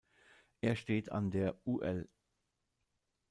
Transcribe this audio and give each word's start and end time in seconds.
Er 0.61 0.75
steht 0.75 1.11
an 1.11 1.29
der 1.29 1.59
ul. 1.63 2.09